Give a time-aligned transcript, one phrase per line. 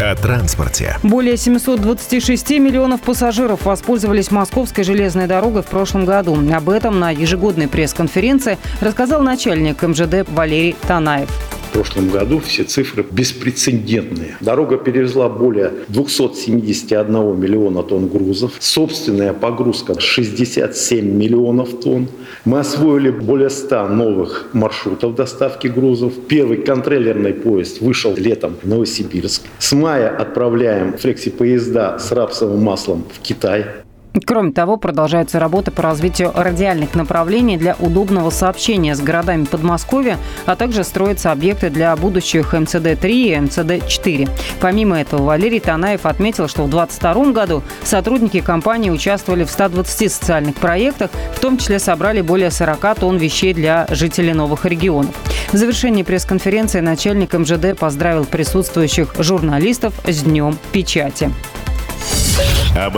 [0.00, 0.96] О транспорте.
[1.02, 6.38] Более 726 миллионов пассажиров воспользовались Московской железной дорогой в прошлом году.
[6.54, 11.28] Об этом на ежегодной пресс-конференции рассказал начальник МЖД Валерий Танаев.
[11.68, 14.36] В прошлом году все цифры беспрецедентные.
[14.40, 18.52] Дорога перевезла более 271 миллиона тонн грузов.
[18.58, 22.08] Собственная погрузка 67 миллионов тонн.
[22.46, 26.14] Мы освоили более 100 новых маршрутов доставки грузов.
[26.26, 29.42] Первый контрейлерный поезд вышел летом в Новосибирск.
[29.58, 33.66] С мая отправляем флекси-поезда с рапсовым маслом в Китай.
[34.26, 40.56] Кроме того, продолжаются работы по развитию радиальных направлений для удобного сообщения с городами Подмосковья, а
[40.56, 44.28] также строятся объекты для будущих МЦД-3 и МЦД-4.
[44.60, 50.56] Помимо этого, Валерий Танаев отметил, что в 2022 году сотрудники компании участвовали в 120 социальных
[50.56, 55.14] проектах, в том числе собрали более 40 тонн вещей для жителей новых регионов.
[55.52, 61.30] В завершении пресс-конференции начальник МЖД поздравил присутствующих журналистов с Днем печати.
[62.76, 62.96] Об